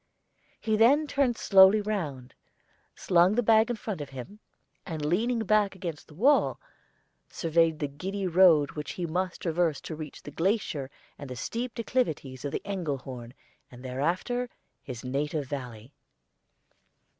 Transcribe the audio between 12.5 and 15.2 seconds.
the Engelhorn, and thereafter his